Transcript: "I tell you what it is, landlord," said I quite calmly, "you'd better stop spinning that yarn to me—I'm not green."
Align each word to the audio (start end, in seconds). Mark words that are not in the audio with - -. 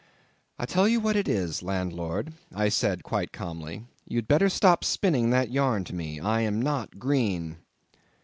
"I 0.57 0.65
tell 0.65 0.87
you 0.87 0.99
what 0.99 1.15
it 1.15 1.27
is, 1.27 1.61
landlord," 1.61 2.33
said 2.69 2.97
I 2.97 3.01
quite 3.03 3.31
calmly, 3.31 3.85
"you'd 4.07 4.27
better 4.27 4.49
stop 4.49 4.83
spinning 4.83 5.29
that 5.29 5.51
yarn 5.51 5.83
to 5.83 5.93
me—I'm 5.95 6.59
not 6.59 6.97
green." 6.97 7.57